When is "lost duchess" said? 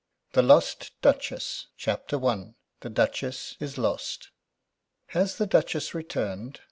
0.41-1.67